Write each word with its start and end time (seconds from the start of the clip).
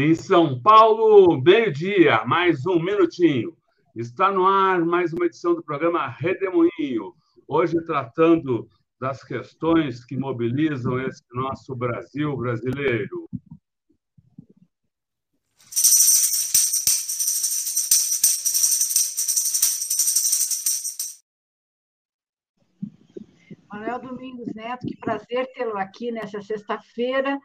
Em 0.00 0.14
São 0.14 0.62
Paulo, 0.62 1.42
meio-dia, 1.42 2.24
mais 2.24 2.64
um 2.66 2.80
minutinho. 2.80 3.56
Está 3.96 4.30
no 4.30 4.46
ar 4.46 4.78
mais 4.84 5.12
uma 5.12 5.26
edição 5.26 5.56
do 5.56 5.62
programa 5.64 6.06
Redemoinho. 6.06 7.16
Hoje 7.48 7.84
tratando 7.84 8.68
das 9.00 9.24
questões 9.24 10.04
que 10.04 10.16
mobilizam 10.16 11.00
esse 11.00 11.24
nosso 11.32 11.74
Brasil 11.74 12.36
brasileiro. 12.36 13.28
Manuel 23.68 24.00
Domingos 24.00 24.54
Neto, 24.54 24.86
que 24.86 24.96
prazer 24.96 25.50
tê-lo 25.54 25.76
aqui 25.76 26.12
nessa 26.12 26.40
sexta-feira, 26.40 27.36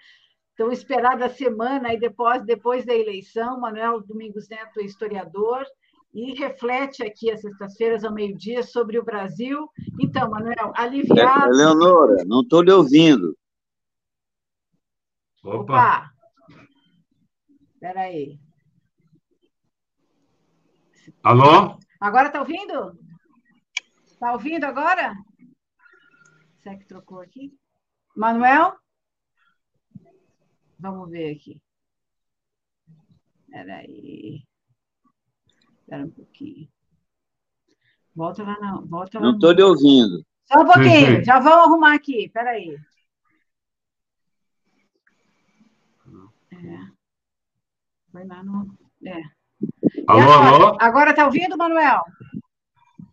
tão 0.55 0.71
esperada 0.71 1.29
semana, 1.29 1.93
e 1.93 1.99
depois, 1.99 2.43
depois 2.43 2.85
da 2.85 2.93
eleição. 2.93 3.59
Manuel 3.59 4.01
Domingos 4.01 4.47
Neto 4.49 4.79
é 4.79 4.83
historiador 4.83 5.65
e 6.13 6.33
reflete 6.33 7.03
aqui 7.03 7.31
às 7.31 7.41
sextas-feiras 7.41 8.03
ao 8.03 8.13
meio-dia 8.13 8.61
sobre 8.63 8.99
o 8.99 9.03
Brasil. 9.03 9.67
Então, 9.99 10.29
Manuel, 10.29 10.71
aliviado. 10.75 11.51
Leonora, 11.51 12.23
não 12.25 12.41
estou 12.41 12.61
lhe 12.61 12.71
ouvindo. 12.71 13.35
Opa! 15.43 16.11
Espera 17.73 18.01
aí. 18.01 18.39
Alô? 21.23 21.77
Agora 21.99 22.27
está 22.27 22.39
ouvindo? 22.39 22.97
Está 24.05 24.31
ouvindo 24.33 24.63
agora? 24.65 25.13
Será 26.61 26.77
que 26.77 26.85
trocou 26.85 27.19
aqui? 27.19 27.53
Manuel? 28.15 28.77
Vamos 30.83 31.09
ver 31.09 31.33
aqui. 31.33 31.61
Espera 33.47 33.77
aí. 33.77 34.43
Espera 35.79 36.03
um 36.03 36.09
pouquinho. 36.09 36.67
Volta 38.13 38.43
lá, 38.43 38.59
não. 38.59 38.85
Volta 38.85 39.17
lá 39.17 39.27
não 39.27 39.35
estou 39.35 39.53
lhe 39.53 39.63
ouvindo. 39.63 40.25
Só 40.43 40.59
um 40.59 40.65
pouquinho, 40.65 41.19
sim. 41.19 41.23
já 41.23 41.39
vamos 41.39 41.67
arrumar 41.67 41.93
aqui. 41.93 42.25
Espera 42.25 42.49
aí. 42.49 42.77
É. 46.51 46.91
Foi 48.11 48.25
lá 48.25 48.43
no. 48.43 48.77
É. 49.05 49.21
Alô, 50.05 50.21
agora, 50.21 50.47
alô? 50.47 50.77
Agora 50.81 51.09
está 51.11 51.25
ouvindo, 51.25 51.57
Manuel? 51.57 52.03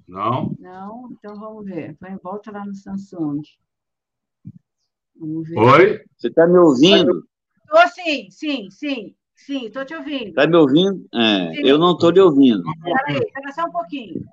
Não. 0.09 0.57
Não? 0.59 1.09
Então 1.13 1.37
vamos 1.39 1.65
ver. 1.67 1.97
Vai, 2.01 2.17
volta 2.17 2.51
lá 2.51 2.67
no 2.67 2.75
Samsung. 2.75 3.43
Vamos 5.15 5.49
ver. 5.49 5.57
Oi? 5.57 6.05
Você 6.17 6.27
está 6.27 6.49
me 6.49 6.59
ouvindo? 6.59 7.30
Estou 7.73 7.89
sim, 7.89 8.31
sim, 8.33 8.69
sim. 8.69 9.17
Sim, 9.37 9.67
estou 9.67 9.85
te 9.85 9.95
ouvindo. 9.95 10.31
Está 10.31 10.47
me 10.47 10.57
ouvindo? 10.57 11.09
É, 11.15 11.67
eu 11.67 11.79
não 11.79 11.93
estou 11.93 12.11
lhe 12.11 12.21
ouvindo. 12.21 12.69
Espera 12.69 13.05
aí, 13.07 13.17
espera 13.17 13.53
só 13.53 13.65
um 13.65 13.71
pouquinho. 13.71 14.27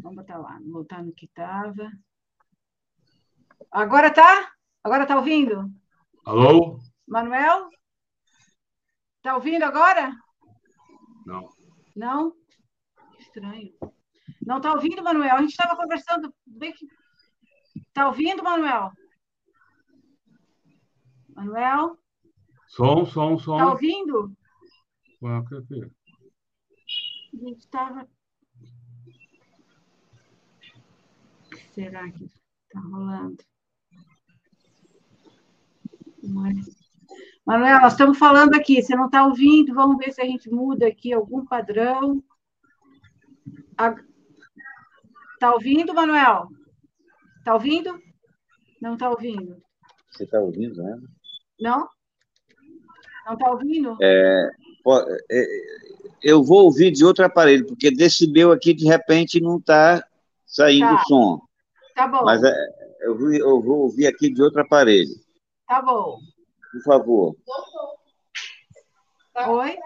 Vamos 0.00 0.18
botar 0.18 0.38
lá, 0.38 0.58
voltar 0.70 1.02
no 1.02 1.12
que 1.12 1.26
estava. 1.26 1.90
Agora 3.70 4.10
tá? 4.10 4.52
Agora 4.82 5.04
tá 5.04 5.16
ouvindo? 5.16 5.68
Alô? 6.24 6.80
Manuel? 7.06 7.68
Tá 9.20 9.34
ouvindo 9.34 9.64
agora? 9.64 10.16
Não. 11.26 11.48
Não? 11.94 12.32
Estranho. 13.18 13.74
Não 14.46 14.58
está 14.58 14.72
ouvindo, 14.72 15.02
Manuel? 15.02 15.34
A 15.36 15.40
gente 15.40 15.50
estava 15.50 15.76
conversando. 15.76 16.32
Está 17.76 18.06
ouvindo, 18.06 18.42
Manuel? 18.42 18.92
Manuel? 21.34 21.98
Som, 22.74 23.06
som, 23.06 23.38
som. 23.38 23.54
Está 23.54 23.70
ouvindo? 23.70 24.36
A 25.22 25.44
gente 27.32 27.58
estava. 27.60 28.08
Será 31.72 32.10
que 32.10 32.24
está 32.24 32.80
rolando? 32.80 33.44
Mas... 36.24 36.66
Manuel, 37.46 37.80
nós 37.80 37.92
estamos 37.92 38.18
falando 38.18 38.54
aqui, 38.54 38.82
você 38.82 38.96
não 38.96 39.06
está 39.06 39.24
ouvindo, 39.24 39.72
vamos 39.72 39.98
ver 39.98 40.12
se 40.12 40.20
a 40.20 40.24
gente 40.24 40.50
muda 40.50 40.88
aqui 40.88 41.12
algum 41.12 41.44
padrão. 41.46 42.24
Está 45.34 45.52
ouvindo, 45.52 45.94
Manuel? 45.94 46.48
Está 47.38 47.54
ouvindo? 47.54 48.02
Não 48.80 48.94
está 48.94 49.10
ouvindo. 49.10 49.62
Você 50.10 50.24
está 50.24 50.40
ouvindo, 50.40 50.82
né? 50.82 50.98
Não? 51.60 51.88
Não 53.26 53.34
está 53.34 53.50
ouvindo? 53.50 53.96
É, 54.00 54.50
é, 55.30 55.46
eu 56.22 56.42
vou 56.42 56.64
ouvir 56.64 56.90
de 56.90 57.04
outro 57.04 57.24
aparelho, 57.24 57.66
porque 57.66 57.90
desse 57.90 58.26
meu 58.30 58.52
aqui, 58.52 58.74
de 58.74 58.86
repente, 58.86 59.40
não 59.40 59.58
está 59.58 60.04
saindo 60.46 60.96
tá. 60.96 61.02
som. 61.06 61.40
Tá 61.94 62.08
bom. 62.08 62.24
Mas 62.24 62.42
é, 62.42 62.54
eu, 63.02 63.18
vou, 63.18 63.32
eu 63.32 63.60
vou 63.62 63.78
ouvir 63.82 64.06
aqui 64.06 64.32
de 64.32 64.42
outro 64.42 64.60
aparelho. 64.60 65.14
Tá 65.66 65.80
bom. 65.80 66.18
Por 66.72 66.82
favor. 66.82 67.36
Oi? 69.48 69.76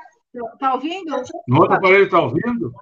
Está 0.55 0.75
ouvindo? 0.75 1.23
No 1.47 1.61
outro 1.61 1.75
aparelho 1.75 2.05
está 2.05 2.21
ouvindo? 2.21 2.73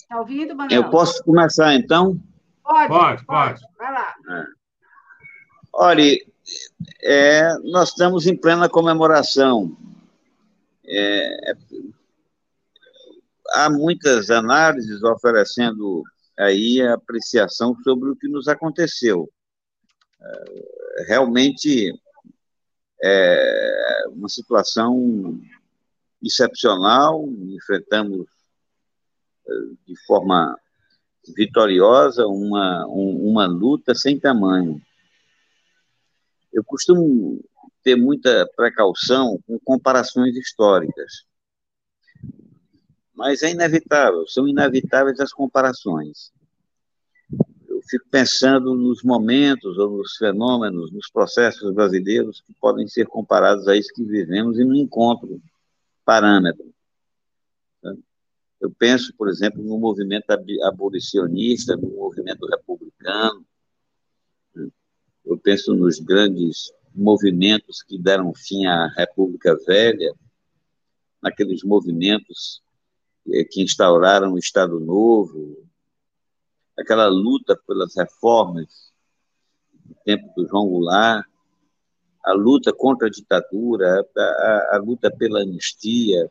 Está 0.00 0.20
ouvindo, 0.20 0.54
Manuel? 0.54 0.82
Eu 0.82 0.90
posso 0.90 1.22
começar, 1.24 1.74
então? 1.74 2.18
Pode, 2.62 2.88
pode. 2.88 3.26
pode. 3.26 3.60
Vai 3.78 3.92
lá. 3.92 4.14
É. 4.30 4.44
Olha, 5.74 6.18
é, 7.00 7.58
nós 7.58 7.90
estamos 7.90 8.26
em 8.26 8.36
plena 8.36 8.68
comemoração. 8.68 9.76
É, 10.84 11.54
há 13.54 13.70
muitas 13.70 14.30
análises 14.30 15.02
oferecendo 15.02 16.02
aí 16.38 16.82
a 16.82 16.94
apreciação 16.94 17.76
sobre 17.82 18.10
o 18.10 18.16
que 18.16 18.28
nos 18.28 18.48
aconteceu. 18.48 19.30
É, 20.20 21.04
realmente 21.08 21.92
é 23.02 24.04
uma 24.10 24.28
situação 24.28 25.40
excepcional, 26.22 27.28
enfrentamos 27.28 28.26
de 29.86 29.96
forma 30.06 30.56
vitoriosa 31.36 32.26
uma, 32.26 32.86
um, 32.86 33.30
uma 33.30 33.46
luta 33.46 33.94
sem 33.94 34.18
tamanho. 34.18 34.80
Eu 36.52 36.62
costumo 36.64 37.42
ter 37.82 37.96
muita 37.96 38.48
precaução 38.54 39.38
com 39.46 39.58
comparações 39.58 40.36
históricas, 40.36 41.24
mas 43.14 43.42
é 43.42 43.50
inevitável, 43.50 44.26
são 44.26 44.46
inevitáveis 44.46 45.18
as 45.20 45.32
comparações. 45.32 46.32
Eu 47.68 47.80
fico 47.88 48.06
pensando 48.10 48.74
nos 48.74 49.02
momentos 49.02 49.78
ou 49.78 49.98
nos 49.98 50.16
fenômenos, 50.16 50.92
nos 50.92 51.10
processos 51.10 51.72
brasileiros 51.74 52.40
que 52.40 52.54
podem 52.54 52.86
ser 52.86 53.06
comparados 53.06 53.66
a 53.66 53.76
isso 53.76 53.92
que 53.94 54.04
vivemos 54.04 54.58
e 54.58 54.64
não 54.64 54.74
encontro 54.74 55.40
parâmetro. 56.04 56.72
Eu 58.60 58.70
penso, 58.70 59.12
por 59.16 59.28
exemplo, 59.28 59.60
no 59.60 59.76
movimento 59.76 60.30
abolicionista, 60.62 61.76
no 61.76 61.90
movimento 61.90 62.46
republicano. 62.46 63.44
Eu 65.24 65.38
penso 65.38 65.74
nos 65.74 65.98
grandes 65.98 66.72
movimentos 66.94 67.82
que 67.82 67.98
deram 67.98 68.34
fim 68.34 68.66
à 68.66 68.88
República 68.88 69.56
Velha, 69.66 70.14
naqueles 71.22 71.62
movimentos 71.62 72.62
eh, 73.28 73.44
que 73.44 73.62
instauraram 73.62 74.32
o 74.32 74.38
Estado 74.38 74.78
Novo, 74.80 75.64
aquela 76.78 77.06
luta 77.06 77.56
pelas 77.66 77.94
reformas 77.96 78.92
no 79.86 79.94
tempo 80.04 80.32
do 80.34 80.46
João 80.48 80.68
Goulart, 80.68 81.24
a 82.24 82.32
luta 82.32 82.72
contra 82.72 83.08
a 83.08 83.10
ditadura, 83.10 84.06
a, 84.16 84.20
a, 84.22 84.76
a 84.76 84.78
luta 84.78 85.10
pela 85.10 85.40
anistia, 85.40 86.30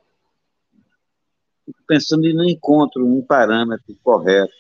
pensando 1.88 2.28
e 2.28 2.34
não 2.34 2.46
encontro 2.46 3.06
um 3.06 3.22
parâmetro 3.22 3.96
correto 4.04 4.54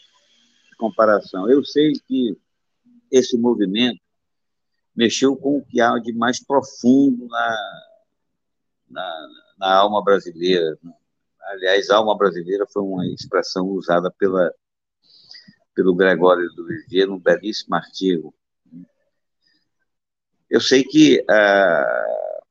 de 0.69 0.75
comparação. 0.77 1.50
Eu 1.50 1.63
sei 1.63 1.94
que 2.07 2.38
esse 3.11 3.38
movimento 3.38 4.00
mexeu 5.01 5.36
com 5.36 5.57
o 5.57 5.65
que 5.65 5.81
há 5.81 5.98
de 5.98 6.13
mais 6.13 6.39
profundo 6.39 7.27
na, 7.27 7.88
na, 8.88 9.27
na 9.57 9.75
alma 9.77 10.03
brasileira. 10.03 10.77
Aliás, 11.42 11.89
alma 11.89 12.15
brasileira 12.15 12.68
foi 12.71 12.83
uma 12.83 13.07
expressão 13.07 13.68
usada 13.69 14.12
pela, 14.12 14.53
pelo 15.74 15.95
Gregório 15.95 16.48
do 16.53 16.68
Vivier 16.68 17.07
num 17.07 17.18
belíssimo 17.18 17.74
artigo. 17.74 18.31
Eu 20.48 20.62
sei 20.62 20.83
que 20.83 21.25
ah, 21.27 22.42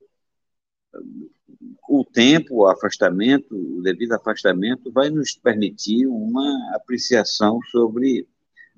o 1.88 2.05
tempo, 2.05 2.56
o 2.56 2.67
afastamento, 2.67 3.55
o 3.55 3.81
devido 3.81 4.14
afastamento, 4.14 4.91
vai 4.91 5.08
nos 5.08 5.35
permitir 5.37 6.08
uma 6.08 6.75
apreciação 6.75 7.61
sobre 7.70 8.26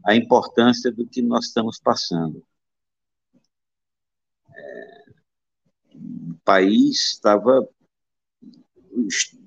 a 0.05 0.15
importância 0.15 0.93
do 0.93 1.07
que 1.07 1.23
nós 1.23 1.47
estamos 1.47 1.81
passando. 1.81 2.45
É, 4.55 5.05
o 5.95 6.32
país 6.45 7.13
estava 7.13 7.69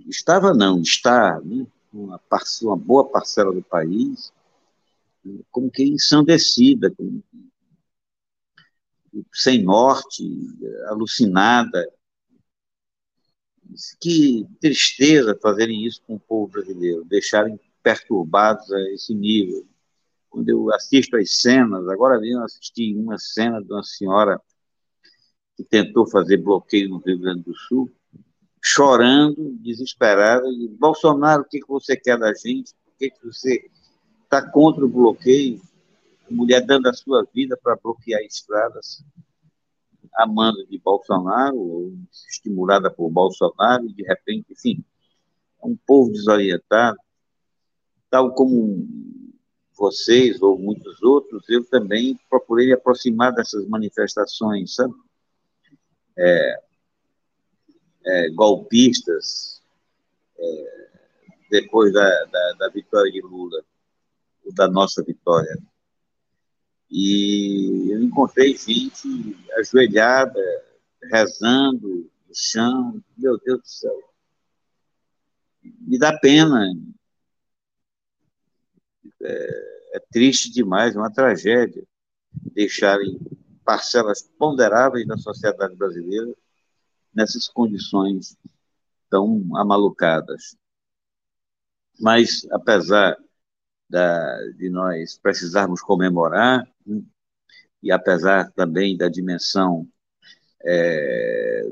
estava 0.07 0.53
não, 0.53 0.81
está, 0.81 1.39
né, 1.41 1.65
uma, 1.93 2.19
uma 2.61 2.77
boa 2.77 3.09
parcela 3.09 3.53
do 3.53 3.61
país, 3.61 4.33
como 5.51 5.71
que 5.71 5.83
ensandecida, 5.83 6.93
sem 9.33 9.63
norte, 9.63 10.23
alucinada. 10.87 11.89
Que 13.99 14.45
tristeza 14.61 15.37
fazerem 15.41 15.85
isso 15.85 16.01
com 16.05 16.15
o 16.15 16.19
povo 16.19 16.51
brasileiro, 16.51 17.03
deixarem 17.05 17.59
perturbados 17.81 18.71
a 18.71 18.79
esse 18.91 19.13
nível. 19.13 19.65
Quando 20.29 20.49
eu 20.49 20.73
assisto 20.73 21.17
as 21.17 21.41
cenas, 21.41 21.87
agora 21.87 22.19
mesmo 22.19 22.43
assisti 22.43 22.93
uma 22.95 23.17
cena 23.17 23.61
de 23.61 23.71
uma 23.71 23.83
senhora 23.83 24.39
que 25.55 25.63
tentou 25.63 26.07
fazer 26.07 26.37
bloqueio 26.37 26.89
no 26.89 26.97
Rio 26.97 27.19
Grande 27.19 27.43
do 27.43 27.55
Sul, 27.55 27.91
chorando, 28.61 29.57
desesperada, 29.61 30.47
e 30.47 30.67
Bolsonaro, 30.67 31.43
o 31.43 31.45
que, 31.45 31.59
que 31.59 31.67
você 31.67 31.95
quer 31.95 32.17
da 32.17 32.33
gente? 32.33 32.73
Por 32.83 32.93
que, 32.97 33.09
que 33.09 33.25
você 33.25 33.69
está 34.23 34.49
contra 34.49 34.85
o 34.85 34.89
bloqueio? 34.89 35.61
mulher 36.29 36.65
dando 36.65 36.87
a 36.87 36.93
sua 36.93 37.25
vida 37.33 37.57
para 37.61 37.75
bloquear 37.75 38.21
estradas, 38.21 39.03
amando 40.15 40.65
de 40.67 40.79
Bolsonaro, 40.79 41.93
estimulada 42.29 42.89
por 42.89 43.09
Bolsonaro, 43.09 43.85
e 43.85 43.93
de 43.93 44.03
repente, 44.03 44.47
enfim, 44.51 44.83
um 45.63 45.75
povo 45.75 46.11
desorientado, 46.11 46.97
tal 48.09 48.33
como 48.33 48.87
vocês 49.73 50.41
ou 50.41 50.57
muitos 50.57 51.01
outros, 51.03 51.43
eu 51.49 51.63
também 51.65 52.17
procurei 52.29 52.71
aproximar 52.71 53.33
dessas 53.33 53.67
manifestações, 53.67 54.75
sabe? 54.75 54.93
É, 56.17 56.59
é, 58.05 58.29
golpistas, 58.29 59.61
é, 60.37 60.87
depois 61.49 61.93
da, 61.93 62.25
da, 62.25 62.53
da 62.59 62.69
vitória 62.69 63.11
de 63.11 63.21
Lula, 63.21 63.63
ou 64.43 64.53
da 64.53 64.67
nossa 64.67 65.03
vitória. 65.03 65.57
E 66.89 67.89
eu 67.91 68.01
encontrei 68.01 68.55
gente 68.55 69.35
ajoelhada, 69.57 70.39
rezando 71.11 72.09
no 72.27 72.35
chão. 72.35 73.03
Meu 73.17 73.37
Deus 73.39 73.61
do 73.61 73.67
céu. 73.67 74.13
Me 75.63 75.97
dá 75.97 76.17
pena. 76.19 76.63
É, 79.21 79.97
é 79.97 79.99
triste 80.11 80.51
demais, 80.51 80.95
uma 80.95 81.11
tragédia 81.11 81.83
deixarem 82.53 83.19
parcelas 83.65 84.21
ponderáveis 84.37 85.07
da 85.07 85.17
sociedade 85.17 85.75
brasileira 85.75 86.31
nessas 87.13 87.47
condições 87.47 88.37
tão 89.09 89.41
amalucadas. 89.57 90.55
Mas, 91.99 92.45
apesar 92.51 93.17
da, 93.89 94.37
de 94.57 94.69
nós 94.69 95.17
precisarmos 95.17 95.81
comemorar, 95.81 96.67
né? 96.85 97.01
e 97.81 97.91
apesar 97.91 98.51
também 98.51 98.97
da 98.97 99.07
dimensão 99.07 99.87
é, 100.63 101.69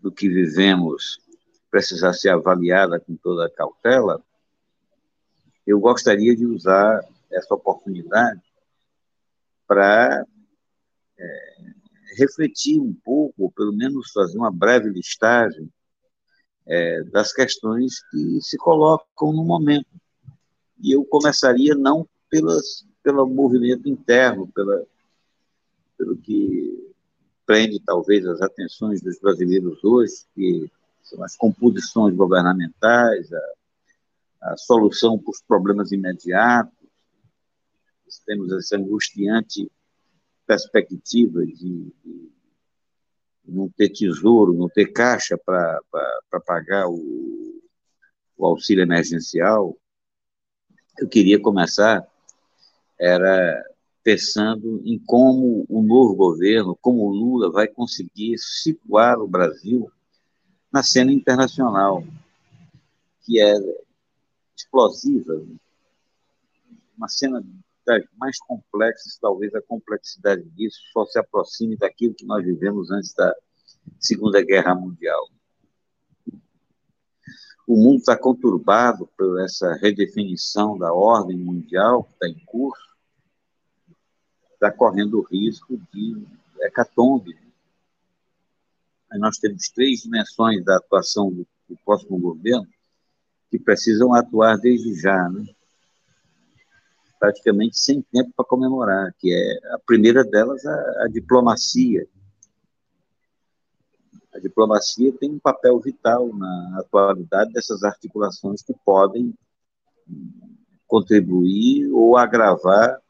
do 0.00 0.10
que 0.10 0.28
vivemos 0.28 1.20
precisar 1.70 2.12
ser 2.14 2.30
avaliada 2.30 2.98
com 2.98 3.14
toda 3.16 3.46
a 3.46 3.50
cautela, 3.50 4.22
eu 5.66 5.78
gostaria 5.78 6.34
de 6.34 6.46
usar 6.46 7.04
essa 7.30 7.54
oportunidade 7.54 8.40
para 9.66 10.24
é, 11.18 11.56
refletir 12.16 12.80
um 12.80 12.94
pouco, 13.04 13.44
ou 13.44 13.50
pelo 13.50 13.72
menos 13.72 14.10
fazer 14.12 14.38
uma 14.38 14.50
breve 14.50 14.90
listagem 14.90 15.70
é, 16.66 17.02
das 17.04 17.32
questões 17.32 18.00
que 18.10 18.40
se 18.40 18.56
colocam 18.58 19.32
no 19.32 19.44
momento 19.44 19.88
e 20.80 20.92
eu 20.94 21.04
começaria 21.04 21.74
não 21.74 22.08
pelas, 22.30 22.86
pelo 23.02 23.26
movimento 23.26 23.88
interno, 23.88 24.46
pela, 24.48 24.84
pelo 25.96 26.16
que 26.16 26.94
prende 27.44 27.80
talvez 27.80 28.26
as 28.26 28.40
atenções 28.40 29.00
dos 29.00 29.18
brasileiros 29.18 29.82
hoje, 29.82 30.24
que 30.34 30.70
são 31.02 31.22
as 31.24 31.36
composições 31.36 32.14
governamentais, 32.14 33.32
a, 33.32 34.52
a 34.52 34.56
solução 34.56 35.18
para 35.18 35.30
os 35.30 35.42
problemas 35.42 35.90
imediatos. 35.90 36.76
Temos 38.26 38.52
essa 38.52 38.76
angustiante 38.76 39.70
perspectiva 40.48 41.44
de, 41.44 41.92
de 42.02 42.32
não 43.44 43.68
ter 43.68 43.90
tesouro, 43.90 44.54
não 44.54 44.68
ter 44.68 44.86
caixa 44.86 45.36
para 45.36 45.80
pagar 46.46 46.88
o, 46.88 47.62
o 48.34 48.46
auxílio 48.46 48.82
emergencial, 48.82 49.76
eu 50.98 51.06
queria 51.06 51.38
começar 51.38 52.08
era 52.98 53.62
pensando 54.02 54.80
em 54.84 54.98
como 54.98 55.66
o 55.68 55.82
novo 55.82 56.14
governo, 56.14 56.76
como 56.80 57.02
o 57.02 57.12
Lula 57.12 57.52
vai 57.52 57.68
conseguir 57.68 58.38
situar 58.38 59.20
o 59.20 59.28
Brasil 59.28 59.92
na 60.72 60.82
cena 60.82 61.12
internacional, 61.12 62.02
que 63.22 63.38
é 63.38 63.54
explosiva, 64.56 65.44
uma 66.96 67.08
cena 67.08 67.44
das 67.88 68.04
mais 68.18 68.38
complexas, 68.40 69.18
talvez 69.18 69.54
a 69.54 69.62
complexidade 69.62 70.42
disso 70.50 70.78
só 70.92 71.06
se 71.06 71.18
aproxime 71.18 71.76
daquilo 71.76 72.14
que 72.14 72.26
nós 72.26 72.44
vivemos 72.44 72.90
antes 72.90 73.14
da 73.14 73.34
Segunda 73.98 74.42
Guerra 74.42 74.74
Mundial 74.74 75.26
o 77.68 77.76
mundo 77.76 77.98
está 77.98 78.16
conturbado 78.16 79.06
por 79.14 79.38
essa 79.42 79.74
redefinição 79.74 80.78
da 80.78 80.90
ordem 80.90 81.36
mundial 81.36 82.02
que 82.02 82.12
está 82.14 82.26
em 82.26 82.42
curso, 82.46 82.96
está 84.54 84.72
correndo 84.72 85.18
o 85.18 85.22
risco 85.22 85.78
de 85.92 86.26
hecatombe. 86.62 87.36
Aí 89.12 89.18
nós 89.18 89.36
temos 89.36 89.68
três 89.68 90.00
dimensões 90.00 90.64
da 90.64 90.78
atuação 90.78 91.30
do, 91.30 91.46
do 91.68 91.76
próximo 91.84 92.18
governo 92.18 92.66
que 93.50 93.58
precisam 93.58 94.14
atuar 94.14 94.56
desde 94.56 94.94
já, 94.98 95.28
né? 95.28 95.44
Praticamente 97.18 97.78
sem 97.78 98.02
tempo 98.02 98.32
para 98.36 98.44
comemorar, 98.44 99.12
que 99.18 99.32
é 99.32 99.74
a 99.74 99.78
primeira 99.78 100.24
delas 100.24 100.64
a, 100.64 101.04
a 101.04 101.08
diplomacia, 101.08 102.06
a 104.38 104.40
diplomacia 104.40 105.12
tem 105.18 105.32
um 105.32 105.38
papel 105.38 105.80
vital 105.80 106.28
na 106.32 106.78
atualidade 106.78 107.52
dessas 107.52 107.82
articulações 107.82 108.62
que 108.62 108.72
podem 108.84 109.34
contribuir 110.86 111.90
ou 111.92 112.16
agravar 112.16 113.00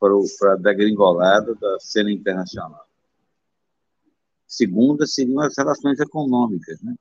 para, 0.00 0.16
o, 0.16 0.24
para 0.38 0.54
a 0.54 0.56
degringolada 0.56 1.54
da 1.54 1.78
cena 1.80 2.10
internacional. 2.10 2.86
Segunda 4.46 5.06
seriam 5.06 5.40
as 5.40 5.56
relações 5.56 6.00
econômicas. 6.00 6.80
Né? 6.82 6.94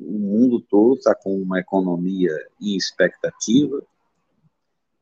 O 0.00 0.18
mundo 0.18 0.60
todo 0.60 0.96
está 0.96 1.14
com 1.14 1.36
uma 1.36 1.60
economia 1.60 2.32
em 2.60 2.76
expectativa 2.76 3.82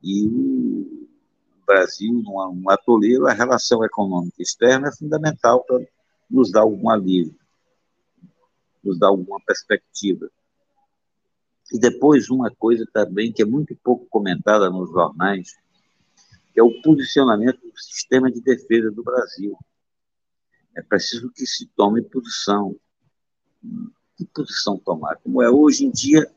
e 0.04 0.26
o 0.26 1.66
Brasil, 1.66 2.12
num 2.12 2.70
atoleiro, 2.70 3.26
a 3.26 3.32
relação 3.32 3.84
econômica 3.84 4.42
externa 4.42 4.88
é 4.88 4.96
fundamental 4.96 5.64
para 5.64 5.84
nos 6.30 6.52
dar 6.52 6.61
algum 6.61 6.90
alívio 6.90 7.34
nos 8.84 8.99
dá 8.99 9.06
alguma 9.06 9.40
perspectiva. 9.40 10.30
E 11.73 11.78
depois 11.78 12.28
uma 12.28 12.54
coisa 12.54 12.87
também 12.92 13.32
que 13.32 13.42
é 13.42 13.46
muito 13.46 13.75
pouco 13.82 14.06
comentada 14.06 14.68
nos 14.68 14.90
jornais, 14.90 15.56
que 16.52 16.61
é 16.61 16.62
o 16.62 16.82
posicionamento 16.82 17.61
do 17.61 17.78
sistema 17.78 18.30
de 18.30 18.40
defesa 18.40 18.90
do 18.90 19.02
Brasil. 19.02 19.56
É 20.76 20.82
preciso 20.82 21.32
que 21.32 21.46
se 21.46 21.66
tome 21.75 22.02
posição. 22.02 22.76
Que 24.16 24.25
posição 24.26 24.78
tomar? 24.78 25.16
Como 25.16 25.42
é 25.42 25.50
hoje 25.50 25.87
em 25.87 25.90
dia, 25.90 26.30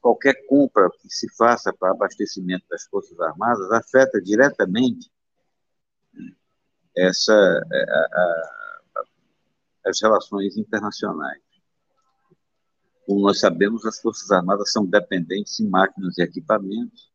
qualquer 0.00 0.46
compra 0.46 0.90
que 1.00 1.08
se 1.10 1.28
faça 1.36 1.72
para 1.72 1.92
abastecimento 1.92 2.64
das 2.68 2.84
Forças 2.84 3.18
Armadas 3.20 3.70
afeta 3.70 4.20
diretamente 4.20 5.10
essa, 6.96 7.32
é, 7.32 7.82
a, 7.82 8.08
a, 8.96 9.02
as 9.86 10.00
relações 10.00 10.56
internacionais. 10.56 11.42
Como 13.06 13.20
nós 13.22 13.40
sabemos, 13.40 13.84
as 13.84 14.00
Forças 14.00 14.30
Armadas 14.30 14.72
são 14.72 14.86
dependentes 14.86 15.58
em 15.60 15.68
máquinas 15.68 16.16
e 16.18 16.22
equipamentos, 16.22 17.10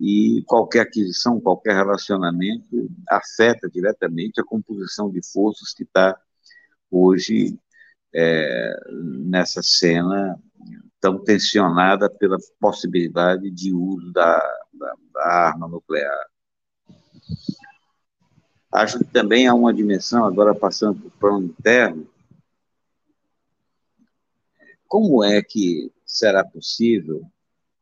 e 0.00 0.42
qualquer 0.46 0.80
aquisição, 0.80 1.40
qualquer 1.40 1.74
relacionamento 1.74 2.90
afeta 3.08 3.68
diretamente 3.68 4.40
a 4.40 4.44
composição 4.44 5.10
de 5.10 5.20
forças 5.32 5.72
que 5.72 5.84
está 5.84 6.20
hoje 6.90 7.58
é, 8.14 8.74
nessa 9.24 9.62
cena 9.62 10.38
tão 11.06 11.22
tensionada 11.22 12.10
pela 12.10 12.36
possibilidade 12.58 13.48
de 13.48 13.72
uso 13.72 14.12
da, 14.12 14.38
da, 14.72 14.94
da 15.14 15.24
arma 15.24 15.68
nuclear. 15.68 16.26
Acho 18.72 18.98
que 18.98 19.04
também 19.04 19.46
há 19.46 19.54
uma 19.54 19.72
dimensão, 19.72 20.24
agora 20.24 20.52
passando 20.52 20.98
para 20.98 21.06
o 21.06 21.10
plano 21.12 21.46
interno, 21.46 22.10
como 24.88 25.22
é 25.22 25.40
que 25.40 25.92
será 26.04 26.44
possível, 26.44 27.22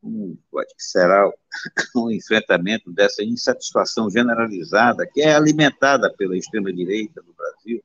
como 0.02 0.38
será 0.76 1.26
o 1.96 2.10
enfrentamento 2.10 2.92
dessa 2.92 3.24
insatisfação 3.24 4.10
generalizada 4.10 5.06
que 5.10 5.22
é 5.22 5.34
alimentada 5.34 6.12
pela 6.12 6.36
extrema-direita 6.36 7.22
no 7.22 7.32
Brasil? 7.32 7.82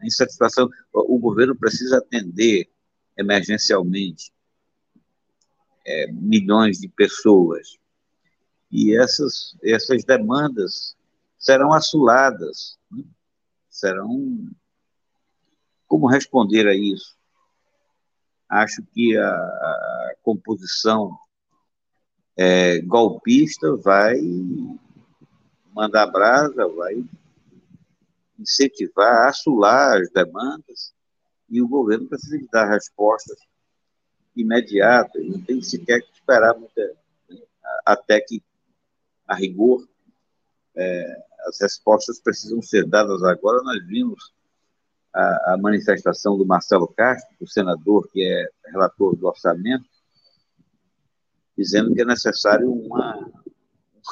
A 0.00 0.06
insatisfação, 0.06 0.68
o 0.92 1.18
governo 1.20 1.54
precisa 1.54 1.98
atender 1.98 2.73
emergencialmente 3.16 4.32
é, 5.86 6.10
milhões 6.12 6.78
de 6.78 6.88
pessoas. 6.88 7.78
E 8.70 8.96
essas, 8.96 9.56
essas 9.62 10.04
demandas 10.04 10.96
serão 11.38 11.72
assuladas, 11.72 12.78
né? 12.90 13.04
serão. 13.68 14.48
Como 15.86 16.08
responder 16.08 16.66
a 16.66 16.74
isso? 16.74 17.16
Acho 18.48 18.82
que 18.92 19.16
a, 19.16 19.30
a 19.30 20.14
composição 20.22 21.16
é, 22.36 22.80
golpista 22.80 23.76
vai 23.76 24.20
mandar 25.72 26.06
brasa, 26.06 26.66
vai 26.68 27.04
incentivar, 28.38 29.28
assular 29.28 30.00
as 30.00 30.10
demandas, 30.10 30.94
e 31.48 31.60
o 31.62 31.68
governo 31.68 32.08
precisa 32.08 32.38
dar 32.50 32.70
respostas 32.70 33.38
imediatas, 34.36 35.24
não 35.26 35.40
tem 35.40 35.62
sequer 35.62 36.00
que 36.00 36.12
esperar 36.12 36.54
até 37.84 38.20
que, 38.20 38.42
a 39.26 39.34
rigor, 39.34 39.86
é, 40.74 41.24
as 41.46 41.60
respostas 41.60 42.20
precisam 42.20 42.60
ser 42.60 42.86
dadas 42.86 43.22
agora. 43.22 43.62
Nós 43.62 43.86
vimos 43.86 44.32
a, 45.12 45.52
a, 45.52 45.58
manifestação 45.58 46.36
do 46.36 46.46
Marcelo 46.46 46.88
Castro, 46.88 47.36
o 47.40 47.46
senador 47.46 48.08
que 48.10 48.24
é 48.24 48.70
relator 48.70 49.14
do 49.16 49.26
orçamento, 49.26 49.84
dizendo 51.56 51.94
que 51.94 52.02
é 52.02 52.04
necessário 52.04 52.70
uma, 52.72 53.16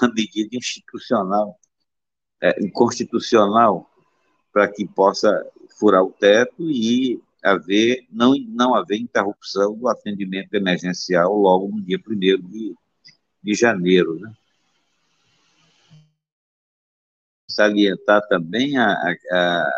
uma 0.01 0.15
medida 0.15 0.57
institucional, 0.57 1.59
é, 2.41 2.62
inconstitucional, 2.62 3.91
para 4.52 4.68
que 4.68 4.87
possa 4.87 5.44
furar 5.78 6.02
o 6.02 6.12
teto 6.12 6.71
e 6.71 7.21
haver, 7.42 8.06
não, 8.11 8.35
não 8.49 8.75
haver 8.75 8.99
interrupção 8.99 9.75
do 9.75 9.88
atendimento 9.88 10.54
emergencial 10.54 11.35
logo 11.35 11.68
no 11.68 11.82
dia 11.82 11.99
1 11.99 12.18
de, 12.49 12.75
de 13.42 13.54
janeiro. 13.54 14.18
Né? 14.21 14.32
Salientar 17.50 18.26
também 18.28 18.76
a, 18.78 18.92
a, 19.32 19.71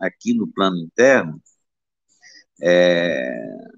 aqui 0.00 0.34
no 0.34 0.48
plano 0.48 0.76
interno, 0.78 1.40
é, 2.60 3.74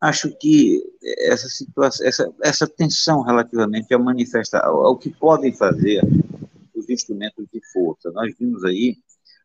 acho 0.00 0.36
que 0.38 0.82
essa 1.18 1.48
situação, 1.48 2.06
essa, 2.06 2.34
essa 2.42 2.66
tensão 2.66 3.22
relativamente 3.22 3.92
a 3.92 3.98
manifestar, 3.98 4.64
ao, 4.64 4.84
ao 4.84 4.98
que 4.98 5.10
podem 5.10 5.52
fazer 5.52 6.02
os 6.74 6.88
instrumentos 6.88 7.46
de 7.52 7.59
força. 7.72 8.10
Nós 8.12 8.34
vimos 8.38 8.64
aí 8.64 8.96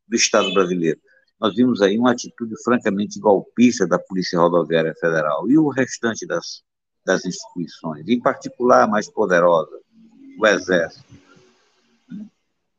do 0.07 0.15
Estado 0.15 0.53
brasileiro 0.53 0.99
nós 1.39 1.53
vimos 1.55 1.81
aí 1.81 1.97
uma 1.97 2.11
atitude 2.11 2.55
francamente 2.63 3.19
golpista 3.19 3.85
da 3.87 3.99
Polícia 3.99 4.39
Rodoviária 4.39 4.93
Federal 4.99 5.49
e 5.49 5.57
o 5.57 5.69
restante 5.69 6.25
das, 6.25 6.63
das 7.05 7.25
instituições, 7.25 8.07
em 8.07 8.19
particular 8.19 8.83
a 8.83 8.87
mais 8.87 9.11
poderosa, 9.11 9.77
o 10.39 10.47
Exército. 10.47 11.05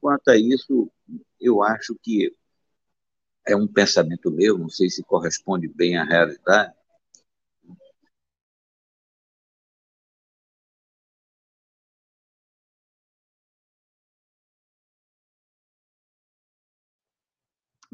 Quanto 0.00 0.28
a 0.28 0.36
isso, 0.36 0.90
eu 1.40 1.62
acho 1.62 1.94
que 2.02 2.34
é 3.46 3.54
um 3.54 3.66
pensamento 3.66 4.30
meu, 4.30 4.58
não 4.58 4.68
sei 4.68 4.88
se 4.88 5.02
corresponde 5.04 5.68
bem 5.68 5.96
à 5.96 6.04
realidade, 6.04 6.74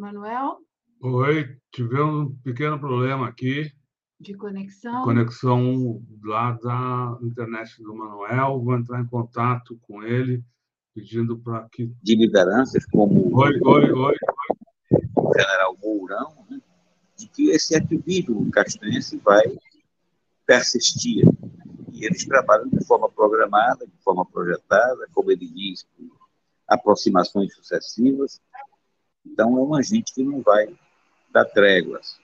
Manuel? 0.03 0.59
Oi, 1.01 1.57
tivemos 1.71 2.27
um 2.27 2.37
pequeno 2.43 2.77
problema 2.77 3.29
aqui. 3.29 3.71
De 4.19 4.35
conexão? 4.35 5.05
Conexão 5.05 6.03
lá 6.25 6.59
da 6.61 7.17
internet 7.23 7.81
do 7.81 7.95
Manuel. 7.95 8.61
Vou 8.61 8.75
entrar 8.75 9.01
em 9.01 9.07
contato 9.07 9.79
com 9.83 10.03
ele, 10.03 10.43
pedindo 10.93 11.39
para 11.39 11.69
que. 11.71 11.87
De 12.03 12.17
lideranças 12.17 12.85
como. 12.87 13.33
Oi, 13.33 13.61
oi, 13.65 13.93
oi. 13.93 14.17
O 15.17 15.33
general 15.39 15.79
Mourão, 15.81 16.47
né? 16.51 16.61
de 17.17 17.29
que 17.29 17.51
esse 17.51 17.77
ativismo 17.77 18.51
castrense 18.51 19.17
vai 19.19 19.45
persistir. 20.45 21.25
E 21.93 22.05
eles 22.05 22.27
trabalham 22.27 22.69
de 22.69 22.85
forma 22.85 23.09
programada, 23.09 23.87
de 23.87 24.03
forma 24.03 24.27
projetada, 24.27 25.07
como 25.13 25.31
ele 25.31 25.47
diz, 25.47 25.87
aproximações 26.67 27.55
sucessivas 27.55 28.41
então, 29.25 29.57
é 29.57 29.61
uma 29.61 29.83
gente 29.83 30.12
que 30.14 30.23
não 30.23 30.41
vai 30.41 30.75
dar 31.31 31.45
tréguas. 31.45 32.19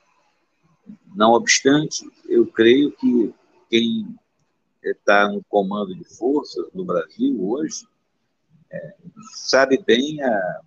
Não 1.15 1.33
obstante, 1.33 2.09
eu 2.29 2.47
creio 2.47 2.93
que 2.93 3.35
quem 3.69 4.19
está 4.83 5.29
no 5.29 5.43
comando 5.45 5.95
de 5.95 6.05
forças 6.17 6.67
no 6.73 6.85
Brasil 6.85 7.37
hoje 7.43 7.87
é, 8.71 8.97
sabe 9.35 9.83
bem 9.87 10.23
a, 10.23 10.61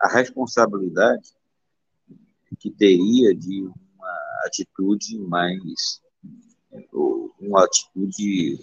a 0.00 0.08
responsabilidade 0.08 1.30
que 2.58 2.70
teria 2.70 3.34
de 3.34 3.62
uma 3.62 4.18
atitude 4.44 5.18
mais 5.18 6.02
uma 7.40 7.64
atitude, 7.64 8.60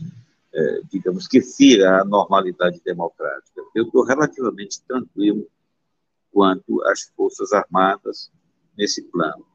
é, 0.53 0.81
digamos, 0.91 1.27
que 1.27 1.41
fira 1.41 2.01
a 2.01 2.05
normalidade 2.05 2.81
democrática. 2.83 3.61
Eu 3.75 3.85
estou 3.85 4.03
relativamente 4.03 4.81
tranquilo 4.87 5.47
quanto 6.31 6.83
às 6.85 7.03
Forças 7.15 7.51
Armadas 7.53 8.31
nesse 8.77 9.03
plano. 9.03 9.45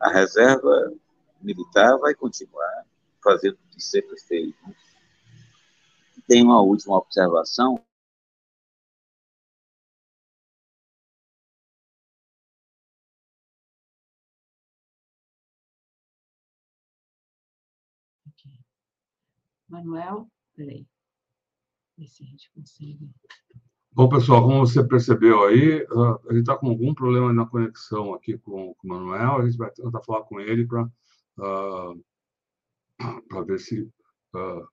A 0.00 0.10
reserva 0.10 0.92
militar 1.40 1.96
vai 1.98 2.14
continuar 2.14 2.84
fazendo 3.22 3.54
o 3.54 3.68
que 3.68 3.80
sempre 3.80 4.18
fez. 4.20 4.54
Tem 6.26 6.42
uma 6.42 6.60
última 6.60 6.96
observação. 6.96 7.82
Manuel, 19.68 20.30
peraí. 20.54 20.86
Ver 21.98 22.06
se 22.08 22.22
a 22.22 22.26
gente 22.26 22.50
consegue. 22.52 23.10
Bom, 23.96 24.10
pessoal, 24.10 24.42
como 24.42 24.58
você 24.58 24.86
percebeu 24.86 25.42
aí, 25.44 25.86
ah, 25.90 26.20
a 26.28 26.32
gente 26.34 26.40
está 26.40 26.54
com 26.54 26.68
algum 26.68 26.92
problema 26.92 27.32
na 27.32 27.46
conexão 27.46 28.12
aqui 28.12 28.36
com, 28.36 28.74
com, 28.74 28.86
o 28.86 28.90
Manuel. 28.90 29.38
A 29.38 29.46
gente 29.46 29.56
vai 29.56 29.70
tentar 29.70 30.02
falar 30.02 30.22
com 30.24 30.38
ele 30.38 30.66
para 30.66 30.86
uh, 31.38 32.04
ver 33.46 33.58
se 33.58 33.90
uh, 34.34 34.68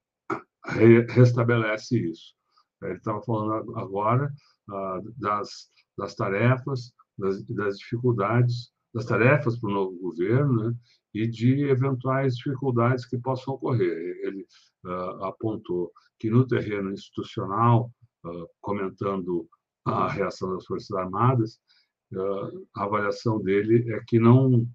re, 0.65 1.05
restabelece 1.05 1.97
isso. 1.97 2.35
Ele 2.81 2.97
estava 2.97 3.21
falando 3.21 3.73
agora 3.77 4.29
uh, 4.69 5.13
das, 5.15 5.69
das 5.97 6.15
tarefas, 6.15 6.91
das, 7.17 7.41
das 7.43 7.77
dificuldades, 7.77 8.73
das 8.93 9.05
tarefas 9.05 9.57
para 9.57 9.69
o 9.69 9.73
novo 9.73 9.97
governo 9.99 10.67
né, 10.67 10.75
e 11.13 11.25
de 11.25 11.63
eventuais 11.69 12.35
dificuldades 12.35 13.05
que 13.05 13.17
possam 13.17 13.53
ocorrer. 13.53 14.17
Ele 14.21 14.45
apontou 15.21 15.93
que 16.19 16.29
no 16.29 16.45
terreno 16.45 16.91
institucional 16.91 17.89
comentando 18.61 19.47
a 19.85 20.07
reação 20.07 20.53
das 20.53 20.65
Forças 20.65 20.91
Armadas, 20.91 21.59
a 22.75 22.83
avaliação 22.83 23.41
dele 23.41 23.91
é 23.93 23.99
que 24.07 24.19
não, 24.19 24.67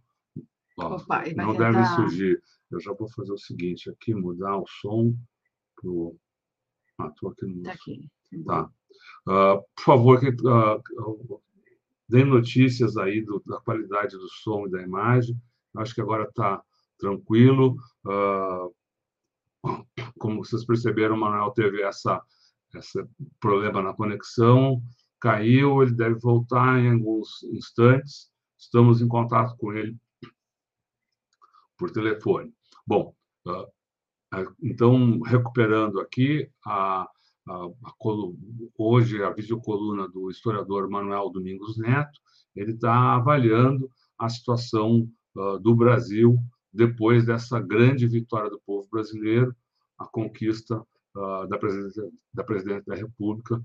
Opa, 0.77 1.25
não 1.37 1.53
tentar... 1.53 1.73
deve 1.73 1.87
surgir. 1.95 2.43
Eu 2.71 2.81
já 2.81 2.93
vou 2.93 3.09
fazer 3.09 3.33
o 3.33 3.39
seguinte 3.39 3.91
aqui, 3.91 4.15
mudar 4.15 4.57
o 4.57 4.67
som 4.67 5.15
para 5.77 5.91
o. 5.91 6.17
Ah, 6.99 7.09
estou 7.09 7.31
aqui 7.31 7.47
no. 7.47 7.63
Tá 7.63 7.73
aqui. 7.73 8.09
Tá. 8.45 8.71
Uh, 9.27 9.63
por 9.75 9.85
favor, 9.85 10.21
que, 10.21 10.29
uh, 10.29 11.43
deem 12.09 12.25
notícias 12.25 12.97
aí 12.97 13.23
do, 13.23 13.43
da 13.47 13.61
qualidade 13.61 14.17
do 14.17 14.29
som 14.29 14.67
e 14.67 14.71
da 14.71 14.83
imagem. 14.83 15.41
Acho 15.77 15.95
que 15.95 16.01
agora 16.01 16.25
está 16.25 16.63
tranquilo. 16.99 17.77
Uh, 18.05 18.75
como 20.19 20.45
vocês 20.45 20.65
perceberam, 20.65 21.15
o 21.15 21.19
Manuel 21.19 21.51
teve 21.53 21.83
essa 21.83 22.23
esse 22.75 23.05
problema 23.41 23.83
na 23.83 23.95
conexão, 23.95 24.83
caiu, 25.21 25.83
ele 25.83 25.95
deve 25.95 26.19
voltar 26.19 26.79
em 26.79 26.93
alguns 26.93 27.43
instantes. 27.45 28.31
Estamos 28.59 29.01
em 29.01 29.09
contato 29.09 29.57
com 29.57 29.73
ele 29.73 29.97
por 31.77 31.91
telefone. 31.91 32.53
Bom, 32.87 33.15
ah, 33.47 34.45
então, 34.63 35.21
recuperando 35.21 36.01
aqui, 36.01 36.51
a, 36.65 37.03
a, 37.03 37.09
a 37.49 37.95
hoje 38.77 39.23
a 39.23 39.31
videocoluna 39.31 40.09
do 40.09 40.31
historiador 40.31 40.89
Manuel 40.91 41.31
Domingos 41.31 41.79
Neto, 41.79 42.21
ele 42.55 42.73
está 42.73 43.15
avaliando 43.15 43.91
a 44.19 44.29
situação 44.29 45.09
uh, 45.37 45.59
do 45.59 45.75
Brasil 45.75 46.39
depois 46.73 47.25
dessa 47.25 47.61
grande 47.61 48.07
vitória 48.07 48.51
do 48.51 48.61
povo 48.67 48.89
brasileiro, 48.91 49.55
a 49.99 50.07
conquista 50.07 50.85
da, 51.49 51.59
presidência, 51.59 52.11
da 52.35 52.45
da 52.87 52.95
República 52.95 53.61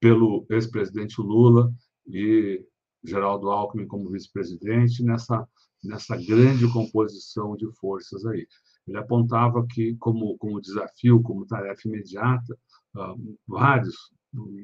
pelo 0.00 0.46
ex-presidente 0.50 1.20
Lula 1.20 1.72
e 2.06 2.64
Geraldo 3.04 3.50
Alckmin 3.50 3.86
como 3.86 4.10
vice-presidente 4.10 5.02
nessa 5.02 5.46
nessa 5.84 6.16
grande 6.16 6.70
composição 6.72 7.56
de 7.56 7.70
forças 7.76 8.24
aí. 8.26 8.46
Ele 8.88 8.96
apontava 8.96 9.64
que 9.66 9.94
como 9.96 10.36
como 10.38 10.60
desafio, 10.60 11.22
como 11.22 11.46
tarefa 11.46 11.86
imediata, 11.86 12.58
uh, 12.96 13.38
vários 13.46 13.94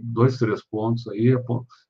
dois 0.02 0.38
três 0.38 0.64
pontos 0.64 1.06
aí 1.09 1.35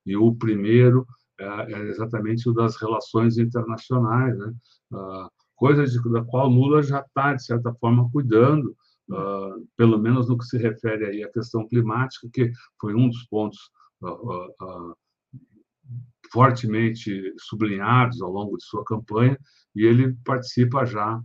e 0.07 0.16
o 0.16 0.35
primeiro 0.35 1.07
é, 1.38 1.73
é 1.73 1.78
exatamente 1.88 2.49
o 2.49 2.52
das 2.52 2.76
relações 2.76 3.38
internacionais, 3.38 4.37
né? 4.38 4.52
Uh, 4.92 5.31
coisa 5.57 5.87
de, 5.87 6.02
da 6.11 6.25
qual 6.25 6.49
Lula 6.49 6.83
já 6.83 7.00
está 7.00 7.35
de 7.35 7.45
certa 7.45 7.73
forma 7.75 8.11
cuidando 8.11 8.76
uh, 9.11 9.66
pelo 9.76 9.99
menos 9.99 10.28
no 10.28 10.38
que 10.38 10.44
se 10.44 10.59
refere 10.59 11.06
aí 11.06 11.25
à 11.25 11.30
questão 11.30 11.66
climática, 11.66 12.28
que 12.32 12.50
foi 12.80 12.94
um 12.94 13.09
dos 13.09 13.25
pontos 13.25 13.59
uh, 14.02 14.97
fortemente 16.32 17.35
sublinhados 17.38 18.23
ao 18.23 18.30
longo 18.30 18.56
de 18.56 18.64
sua 18.64 18.85
campanha, 18.85 19.38
e 19.75 19.85
ele 19.85 20.14
participa 20.25 20.87
já, 20.87 21.21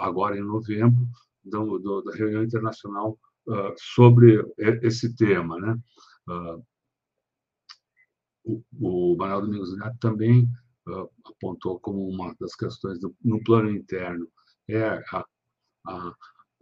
agora 0.00 0.36
em 0.38 0.42
novembro, 0.42 1.06
do, 1.44 1.78
do, 1.78 2.02
da 2.02 2.14
reunião 2.14 2.42
internacional 2.42 3.18
sobre 3.76 4.42
esse 4.82 5.14
tema. 5.14 5.58
Né? 5.58 5.78
o, 8.44 8.62
o 8.80 9.16
Manuel 9.16 9.42
Domingos 9.42 9.76
Neto 9.76 9.98
também 10.00 10.48
apontou 11.24 11.80
como 11.80 12.08
uma 12.08 12.34
das 12.38 12.54
questões 12.54 13.00
do, 13.00 13.14
no 13.22 13.42
plano 13.42 13.70
interno 13.70 14.28
é 14.68 15.02
a, 15.12 15.24
a 15.86 16.14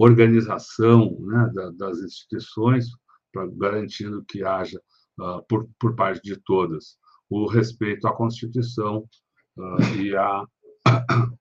organização 0.02 1.16
né, 1.21 1.50
da, 1.54 1.71
das 1.71 1.99
instituições, 1.99 2.87
para 3.32 3.47
garantindo 3.47 4.25
que 4.25 4.42
haja, 4.42 4.80
uh, 5.21 5.42
por, 5.49 5.68
por 5.78 5.94
parte 5.94 6.21
de 6.23 6.37
todas, 6.37 6.99
o 7.30 7.47
respeito 7.47 8.06
à 8.06 8.14
Constituição 8.14 9.09
uh, 9.56 9.97
e, 9.97 10.14
a, 10.16 10.44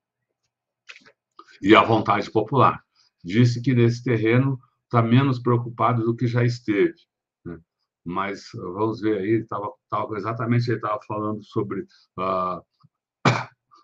e 1.62 1.76
a 1.76 1.84
vontade 1.84 2.32
popular. 2.32 2.82
Disse 3.24 3.62
que 3.62 3.74
nesse 3.74 4.04
terreno 4.04 4.60
está 4.84 5.02
menos 5.02 5.40
preocupado 5.40 6.04
do 6.04 6.16
que 6.16 6.28
já 6.28 6.44
esteve. 6.44 6.96
Né? 7.44 7.60
Mas 8.06 8.44
vamos 8.54 9.02
ver 9.02 9.18
aí, 9.18 9.44
tava, 9.46 9.74
tava, 9.90 10.18
exatamente 10.18 10.70
ele 10.70 10.78
estava 10.78 11.00
falando 11.08 11.44
sobre. 11.44 11.86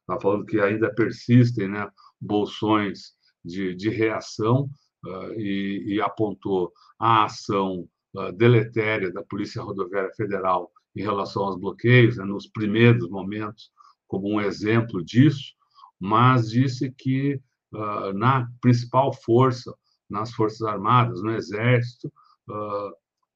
Estava 0.07 0.19
uh, 0.19 0.22
falando 0.22 0.46
que 0.46 0.57
ainda 0.57 0.93
persistem 0.96 1.67
né, 1.67 1.91
bolsões 2.19 3.16
de, 3.47 3.73
de 3.73 3.89
reação 3.89 4.69
uh, 5.05 5.33
e, 5.39 5.95
e, 5.95 6.01
apontou 6.01 6.71
a 6.99 7.23
ação 7.23 7.87
uh, 8.15 8.31
deletéria 8.33 9.11
da 9.11 9.23
Polícia 9.23 9.61
Rodoviária 9.61 10.11
Federal 10.15 10.71
em 10.95 11.01
relação 11.01 11.43
aos 11.43 11.59
bloqueios, 11.59 12.17
né, 12.17 12.25
nos 12.25 12.47
primeiros 12.47 13.09
momentos, 13.09 13.71
como 14.07 14.29
um 14.29 14.41
exemplo 14.41 15.03
disso, 15.03 15.53
mas 15.99 16.49
disse 16.49 16.91
que 16.91 17.41
uh, 17.73 18.13
na 18.13 18.47
principal 18.61 19.13
força, 19.13 19.73
nas 20.09 20.31
Forças 20.33 20.61
Armadas, 20.61 21.21
no 21.21 21.31
Exército, 21.31 22.12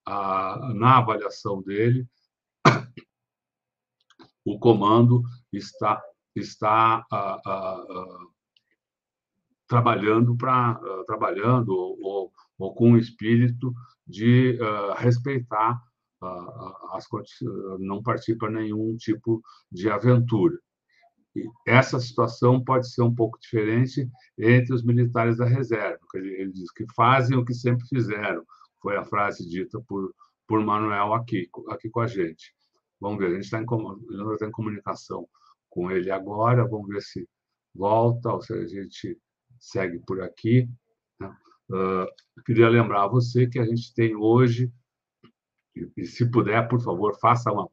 a, 0.05 0.71
na 0.73 0.99
avaliação 0.99 1.61
dele, 1.61 2.07
o 4.45 4.57
comando 4.57 5.21
está 5.51 6.01
está 6.33 7.05
trabalhando 9.71 10.35
para 10.35 10.77
uh, 10.83 11.05
trabalhando 11.05 11.69
ou, 11.69 12.29
ou, 12.59 12.75
com 12.75 12.91
o 12.91 12.97
espírito 12.97 13.73
de 14.05 14.59
uh, 14.59 14.93
respeitar 14.97 15.81
uh, 16.21 16.95
as 16.97 17.07
não 17.79 18.03
partir 18.03 18.35
para 18.35 18.51
nenhum 18.51 18.97
tipo 18.97 19.41
de 19.71 19.89
aventura. 19.89 20.59
E 21.33 21.47
essa 21.65 22.01
situação 22.01 22.61
pode 22.61 22.91
ser 22.91 23.01
um 23.01 23.15
pouco 23.15 23.39
diferente 23.39 24.09
entre 24.37 24.75
os 24.75 24.83
militares 24.83 25.37
da 25.37 25.45
reserva. 25.45 25.99
Ele, 26.15 26.33
ele 26.33 26.51
diz 26.51 26.69
que 26.73 26.85
fazem 26.93 27.37
o 27.37 27.45
que 27.45 27.53
sempre 27.53 27.87
fizeram. 27.87 28.43
Foi 28.81 28.97
a 28.97 29.05
frase 29.05 29.47
dita 29.47 29.79
por 29.87 30.13
por 30.45 30.59
Manuel 30.59 31.13
aqui 31.13 31.49
aqui 31.69 31.89
com 31.89 32.01
a 32.01 32.07
gente. 32.07 32.53
Vamos 32.99 33.19
ver, 33.19 33.27
a 33.27 33.33
gente 33.35 33.45
está 33.45 33.61
em, 33.61 33.65
tá 33.65 34.47
em 34.47 34.51
comunicação 34.51 35.25
com 35.69 35.89
ele 35.89 36.11
agora. 36.11 36.67
Vamos 36.67 36.89
ver 36.89 37.01
se 37.01 37.25
volta 37.73 38.33
ou 38.33 38.41
se 38.41 38.51
a 38.53 38.67
gente 38.67 39.17
segue 39.61 39.99
por 39.99 40.21
aqui. 40.21 40.67
Né? 41.19 41.33
Uh, 41.69 42.43
queria 42.43 42.67
lembrar 42.67 43.03
a 43.03 43.07
você 43.07 43.47
que 43.47 43.59
a 43.59 43.65
gente 43.65 43.93
tem 43.93 44.15
hoje, 44.15 44.71
e, 45.75 45.89
e 45.95 46.05
se 46.05 46.29
puder, 46.29 46.67
por 46.67 46.81
favor, 46.81 47.17
faça 47.19 47.51
uma 47.51 47.69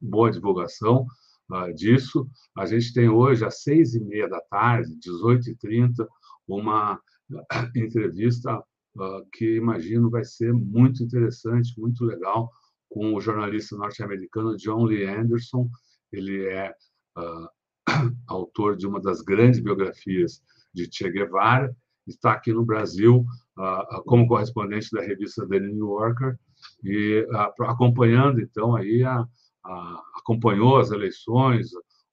boa 0.00 0.30
divulgação 0.30 1.06
uh, 1.52 1.72
disso. 1.74 2.28
A 2.56 2.64
gente 2.64 2.92
tem 2.94 3.08
hoje, 3.08 3.44
às 3.44 3.62
seis 3.62 3.94
e 3.94 4.00
meia 4.00 4.28
da 4.28 4.40
tarde, 4.40 4.98
18h30, 4.98 6.08
uma 6.48 6.98
entrevista 7.76 8.58
uh, 8.58 9.26
que 9.32 9.56
imagino 9.56 10.10
vai 10.10 10.24
ser 10.24 10.52
muito 10.52 11.04
interessante, 11.04 11.78
muito 11.78 12.04
legal, 12.04 12.50
com 12.88 13.14
o 13.14 13.20
jornalista 13.20 13.76
norte-americano 13.76 14.56
John 14.56 14.84
Lee 14.84 15.04
Anderson. 15.04 15.68
Ele 16.10 16.46
é 16.48 16.74
autor 18.26 18.76
de 18.76 18.86
uma 18.86 19.00
das 19.00 19.20
grandes 19.20 19.60
biografias 19.60 20.42
de 20.72 20.88
Che 20.88 21.10
Guevara, 21.10 21.74
está 22.06 22.32
aqui 22.32 22.52
no 22.52 22.64
Brasil 22.64 23.24
uh, 23.58 24.02
como 24.04 24.26
correspondente 24.26 24.88
da 24.92 25.02
revista 25.02 25.46
The 25.48 25.60
New 25.60 25.98
Yorker 25.98 26.38
e 26.84 27.26
uh, 27.30 27.64
acompanhando 27.64 28.40
então 28.40 28.76
aí 28.76 29.02
a, 29.02 29.24
a, 29.64 30.02
acompanhou 30.18 30.78
as 30.78 30.90
eleições, 30.90 31.68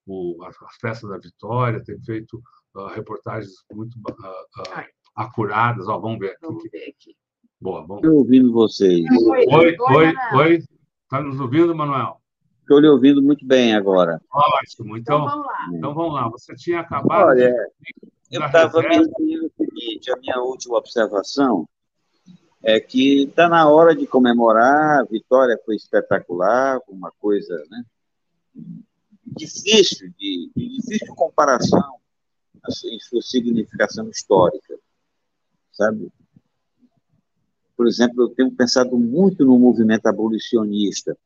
o, 0.06 0.38
a, 0.44 0.50
a, 0.50 0.70
festa 0.80 1.08
da 1.08 1.18
vitória, 1.18 1.84
tem 1.84 2.00
feito 2.02 2.42
uh, 2.76 2.88
reportagens 2.88 3.52
muito 3.72 3.98
acuradas. 5.16 5.88
Ó, 5.88 6.00
vamos 6.00 6.20
ver 6.20 6.32
aqui. 6.32 6.46
Vamos 6.46 6.64
ver 6.72 6.90
aqui. 6.90 7.16
Boa, 7.60 7.86
bom. 7.86 7.96
Estou 7.96 8.14
ouvindo 8.14 8.54
vocês. 8.54 9.04
Oi, 9.28 9.46
oi, 9.48 9.76
oi. 9.80 10.14
oi. 10.36 10.64
Está 11.04 11.22
nos 11.22 11.40
ouvindo, 11.40 11.76
Manuel? 11.76 12.22
Estou 12.62 12.80
lhe 12.80 12.88
ouvindo 12.88 13.22
muito 13.22 13.46
bem 13.46 13.74
agora. 13.76 14.22
Ótimo. 14.32 14.98
Então, 14.98 15.26
então 15.26 15.26
vamos 15.26 15.46
lá. 15.46 15.70
Então 15.74 15.94
vamos 15.94 16.14
lá. 16.14 16.30
Você 16.30 16.54
tinha 16.56 16.82
acabado. 16.82 17.30
Olha, 17.30 17.50
de... 17.50 18.12
eu 18.32 18.46
estava 18.46 18.82
referindo 18.82 19.48
o 19.48 19.52
seguinte: 19.58 20.12
a 20.12 20.18
minha 20.18 20.40
última 20.40 20.78
observação 20.78 21.68
é 22.64 22.80
que 22.80 23.24
está 23.24 23.48
na 23.48 23.70
hora 23.70 23.96
de 23.96 24.06
comemorar. 24.06 25.00
A 25.00 25.04
vitória 25.04 25.60
foi 25.66 25.76
espetacular, 25.76 26.80
uma 26.88 27.12
coisa 27.20 27.56
né, 27.70 27.84
difícil, 29.26 30.10
de, 30.18 30.52
de 30.56 30.78
difícil 30.78 31.16
comparação 31.16 31.98
assim, 32.64 32.96
em 32.96 33.00
sua 33.00 33.22
significação 33.22 34.10
histórica. 34.10 34.78
Sabe? 35.72 36.12
Por 37.76 37.88
exemplo, 37.88 38.24
eu 38.24 38.30
tenho 38.30 38.52
pensado 38.52 38.98
muito 38.98 39.46
no 39.46 39.58
movimento 39.58 40.08
abolicionista 40.08 41.18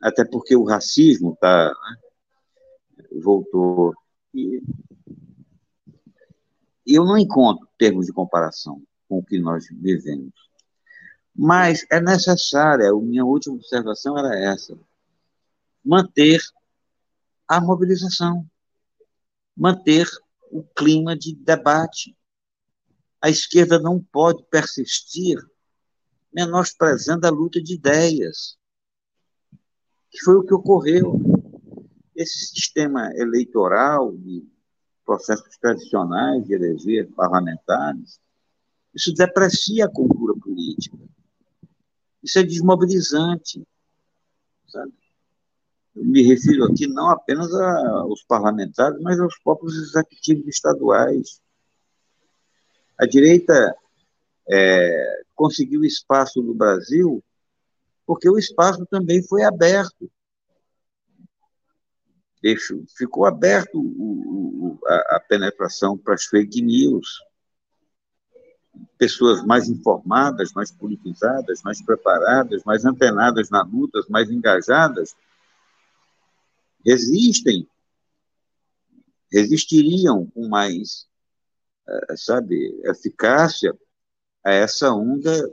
até 0.00 0.24
porque 0.24 0.56
o 0.56 0.64
racismo 0.64 1.36
tá, 1.40 1.68
né, 1.68 3.04
voltou. 3.22 3.94
E 4.34 4.60
eu 6.94 7.04
não 7.04 7.18
encontro 7.18 7.68
termos 7.78 8.06
de 8.06 8.12
comparação 8.12 8.82
com 9.08 9.18
o 9.18 9.24
que 9.24 9.38
nós 9.38 9.66
vivemos. 9.70 10.34
Mas 11.34 11.84
é 11.90 12.00
necessária, 12.00 12.90
a 12.90 12.94
minha 12.94 13.24
última 13.24 13.56
observação 13.56 14.16
era 14.16 14.38
essa, 14.38 14.78
manter 15.84 16.40
a 17.46 17.60
mobilização, 17.60 18.48
manter 19.56 20.08
o 20.50 20.62
clima 20.62 21.16
de 21.16 21.34
debate. 21.34 22.16
A 23.20 23.28
esquerda 23.28 23.78
não 23.78 24.00
pode 24.00 24.42
persistir 24.44 25.38
menosprezando 26.32 27.26
a 27.26 27.30
luta 27.30 27.62
de 27.62 27.74
ideias 27.74 28.58
que 30.10 30.24
foi 30.24 30.36
o 30.36 30.44
que 30.44 30.54
ocorreu. 30.54 31.20
Esse 32.14 32.46
sistema 32.46 33.10
eleitoral 33.14 34.16
de 34.16 34.46
processos 35.06 35.56
tradicionais 35.58 36.44
de 36.44 36.54
eleger 36.54 37.08
parlamentares, 37.12 38.20
isso 38.94 39.14
deprecia 39.14 39.86
a 39.86 39.90
cultura 39.90 40.34
política. 40.38 40.98
Isso 42.22 42.38
é 42.38 42.42
desmobilizante. 42.42 43.66
Sabe? 44.66 44.92
Eu 45.94 46.04
me 46.04 46.22
refiro 46.22 46.64
aqui 46.64 46.86
não 46.86 47.08
apenas 47.08 47.54
aos 47.54 48.22
parlamentares, 48.24 49.00
mas 49.00 49.18
aos 49.20 49.38
próprios 49.38 49.76
executivos 49.76 50.46
estaduais. 50.48 51.40
A 52.98 53.06
direita 53.06 53.74
é, 54.48 55.22
conseguiu 55.34 55.84
espaço 55.84 56.42
no 56.42 56.54
Brasil 56.54 57.22
porque 58.06 58.28
o 58.28 58.38
espaço 58.38 58.86
também 58.86 59.22
foi 59.22 59.42
aberto 59.42 60.10
ficou 62.96 63.24
aberto 63.24 63.78
o, 63.78 64.78
o, 64.78 64.86
a, 64.86 65.16
a 65.16 65.20
penetração 65.20 65.96
para 65.96 66.14
as 66.14 66.24
fake 66.24 66.60
news. 66.62 67.20
Pessoas 68.98 69.42
mais 69.44 69.68
informadas, 69.68 70.52
mais 70.52 70.70
politizadas, 70.70 71.62
mais 71.62 71.82
preparadas, 71.82 72.62
mais 72.64 72.84
antenadas 72.84 73.48
na 73.48 73.62
luta, 73.62 74.00
mais 74.08 74.30
engajadas, 74.30 75.16
resistem, 76.84 77.66
resistiriam 79.32 80.26
com 80.26 80.46
mais, 80.46 81.06
eh, 81.88 82.16
sabe, 82.16 82.80
eficácia 82.84 83.74
a 84.44 84.52
essa 84.52 84.92
onda 84.92 85.52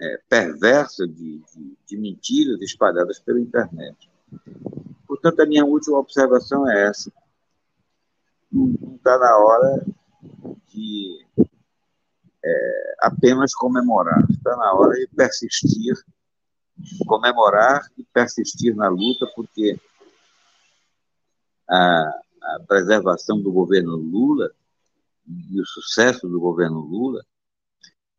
é, 0.00 0.20
perversa 0.28 1.06
de, 1.06 1.42
de, 1.52 1.76
de 1.86 1.96
mentiras 1.98 2.60
espalhadas 2.62 3.18
pela 3.18 3.40
internet. 3.40 4.10
Portanto, 5.08 5.40
a 5.40 5.46
minha 5.46 5.64
última 5.64 5.98
observação 5.98 6.70
é 6.70 6.88
essa. 6.88 7.10
Não 8.52 8.94
está 8.94 9.18
na 9.18 9.38
hora 9.38 9.86
de 10.68 11.26
é, 12.44 12.94
apenas 13.00 13.54
comemorar, 13.54 14.22
está 14.30 14.54
na 14.54 14.74
hora 14.74 14.94
de 14.94 15.06
persistir, 15.08 15.94
comemorar 17.06 17.80
e 17.96 18.04
persistir 18.04 18.76
na 18.76 18.88
luta, 18.88 19.26
porque 19.34 19.80
a, 21.68 22.20
a 22.42 22.60
preservação 22.68 23.40
do 23.40 23.50
governo 23.50 23.96
Lula 23.96 24.50
e 25.26 25.58
o 25.58 25.66
sucesso 25.66 26.28
do 26.28 26.38
governo 26.38 26.80
Lula 26.80 27.24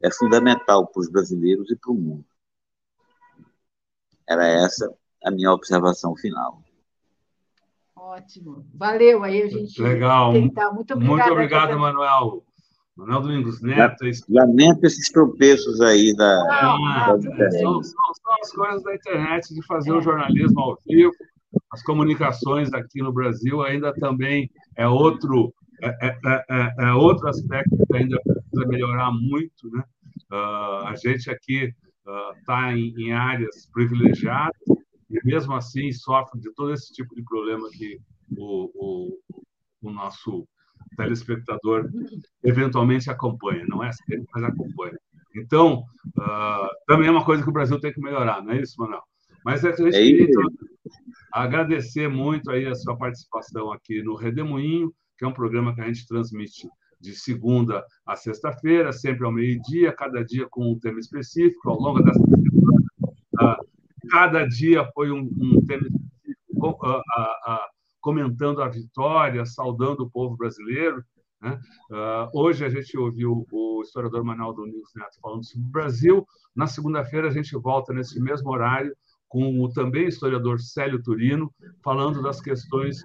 é 0.02 0.12
fundamental 0.12 0.88
para 0.88 1.02
os 1.02 1.10
brasileiros 1.10 1.70
e 1.70 1.76
para 1.76 1.92
o 1.92 1.96
mundo. 1.96 2.26
Era 4.28 4.48
essa 4.48 4.92
a 5.24 5.32
minha 5.32 5.52
observação 5.52 6.16
final. 6.16 6.64
Ótimo. 8.10 8.66
Valeu 8.74 9.24
aí, 9.24 9.44
a 9.44 9.48
gente. 9.48 9.80
Legal. 9.80 10.34
Tentar. 10.34 10.72
Muito 10.72 10.94
obrigado. 10.96 11.16
Muito 11.16 11.32
obrigado, 11.32 11.80
Manuel. 11.80 12.44
Manuel 12.98 13.22
Domingos 13.22 13.62
Neto. 13.62 14.04
Lamento 14.28 14.84
esses 14.84 15.12
tropeços 15.12 15.80
aí 15.80 16.16
da. 16.16 16.44
Não, 16.44 17.20
da 17.20 17.52
são, 17.52 17.84
são, 17.84 17.84
são, 17.84 18.34
as 18.42 18.52
coisas 18.52 18.84
da 18.84 18.96
internet 18.96 19.54
de 19.54 19.64
fazer 19.68 19.92
é. 19.92 19.94
o 19.94 20.02
jornalismo 20.02 20.60
ao 20.60 20.80
vivo. 20.88 21.12
As 21.72 21.84
comunicações 21.84 22.74
aqui 22.74 23.00
no 23.00 23.14
Brasil 23.14 23.62
ainda 23.62 23.94
também 23.94 24.50
é 24.76 24.88
outro, 24.88 25.54
é, 25.80 25.90
é, 26.08 26.18
é, 26.50 26.76
é 26.80 26.94
outro 26.94 27.28
aspecto 27.28 27.78
que 27.78 27.96
ainda 27.96 28.20
precisa 28.24 28.68
melhorar 28.68 29.12
muito. 29.12 29.70
Né? 29.72 29.84
Uh, 30.32 30.88
a 30.88 30.96
gente 30.96 31.30
aqui 31.30 31.72
está 32.40 32.70
uh, 32.70 32.72
em, 32.72 32.92
em 32.98 33.14
áreas 33.14 33.70
privilegiadas 33.72 34.79
e 35.10 35.20
mesmo 35.26 35.54
assim 35.54 35.92
sofre 35.92 36.40
de 36.40 36.54
todo 36.54 36.74
esse 36.74 36.94
tipo 36.94 37.16
de 37.16 37.24
problema 37.24 37.68
que 37.72 38.00
o, 38.38 38.72
o, 38.76 39.40
o 39.82 39.92
nosso 39.92 40.48
telespectador 40.96 41.90
eventualmente 42.44 43.10
acompanha, 43.10 43.66
não 43.68 43.84
é 43.84 43.92
sempre, 43.92 44.26
mas 44.34 44.44
acompanha. 44.44 44.98
Então, 45.36 45.84
uh, 46.18 46.70
também 46.88 47.08
é 47.08 47.12
uma 47.12 47.26
coisa 47.26 47.44
que 47.44 47.50
o 47.50 47.54
Brasil 47.54 47.80
tem 47.80 47.94
que 47.94 48.02
melhorar, 48.02 48.44
não 48.44 48.52
é 48.52 48.62
isso, 48.62 48.76
Manuel? 48.78 49.04
Mas 49.46 49.64
é 49.64 49.72
que 49.72 49.82
a 49.82 49.86
gente 49.86 49.96
é 49.96 50.02
queria 50.02 50.24
então, 50.26 50.44
agradecer 51.32 52.08
muito 52.08 52.52
aí 52.52 52.66
a 52.66 52.76
sua 52.76 52.98
participação 52.98 53.72
aqui 53.72 54.02
no 54.02 54.16
Redemoinho, 54.16 54.94
que 55.18 55.26
é 55.26 55.28
um 55.28 55.34
programa 55.34 55.74
que 55.74 55.82
a 55.82 55.88
gente 55.88 56.08
transmite 56.08 56.68
de 57.00 57.16
segunda 57.16 57.86
a 58.06 58.16
sexta-feira, 58.16 58.92
sempre 58.92 59.26
ao 59.26 59.32
meio-dia, 59.32 59.94
cada 59.94 60.24
dia 60.24 60.48
com 60.50 60.70
um 60.70 60.78
tema 60.80 61.00
específico, 61.00 61.70
ao 61.70 61.80
longo 61.80 62.02
dessa 62.02 62.20
semana. 62.20 62.82
Uh, 63.42 63.79
cada 64.10 64.46
dia 64.46 64.90
foi 64.94 65.12
um, 65.12 65.30
um 65.40 65.66
tema 65.66 65.84
específico, 65.88 66.70
uh, 66.86 67.60
comentando 68.02 68.62
a 68.62 68.68
vitória, 68.68 69.46
saudando 69.46 70.02
o 70.02 70.10
povo 70.10 70.36
brasileiro. 70.36 71.04
Né? 71.42 71.58
hoje 72.34 72.66
a 72.66 72.70
gente 72.70 72.98
ouviu 72.98 73.48
o 73.50 73.82
historiador 73.82 74.26
Manuel 74.26 74.52
Domingos 74.52 74.92
Neto 74.94 75.18
falando 75.22 75.46
sobre 75.46 75.68
o 75.68 75.72
Brasil. 75.72 76.28
Na 76.54 76.68
segunda-feira 76.68 77.30
a 77.30 77.32
gente 77.32 77.56
volta 77.56 77.94
nesse 77.94 78.20
mesmo 78.20 78.50
horário 78.52 78.94
com 79.30 79.62
o 79.64 79.72
também 79.72 80.10
historiador 80.10 80.60
Célio 80.60 81.02
Turino, 81.02 81.50
falando 81.82 82.22
das 82.22 82.42
questões 82.42 82.98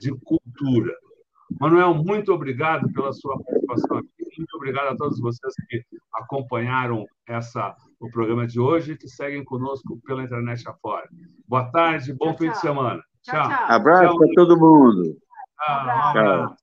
de 0.00 0.12
cultura. 0.24 0.92
Manuel, 1.60 1.94
muito 1.94 2.32
obrigado 2.32 2.92
pela 2.92 3.12
sua 3.12 3.38
participação 3.42 3.98
aqui. 3.98 4.15
Muito 4.38 4.56
obrigado 4.56 4.88
a 4.88 4.96
todos 4.96 5.20
vocês 5.20 5.54
que 5.68 5.82
acompanharam 6.14 7.04
essa, 7.28 7.74
o 8.00 8.10
programa 8.10 8.46
de 8.46 8.60
hoje 8.60 8.92
e 8.92 8.96
que 8.96 9.08
seguem 9.08 9.44
conosco 9.44 10.00
pela 10.06 10.22
internet 10.22 10.68
afora. 10.68 11.08
Boa 11.46 11.70
tarde, 11.70 12.12
bom 12.14 12.26
tchau, 12.26 12.38
fim 12.38 12.44
tchau. 12.44 12.52
de 12.52 12.60
semana. 12.60 13.02
Tchau. 13.22 13.48
tchau. 13.48 13.64
Abraço 13.68 14.18
para 14.18 14.28
todo 14.34 14.58
mundo. 14.58 15.16
Tchau. 15.56 15.86
Um 15.86 15.90
abraço. 15.90 16.56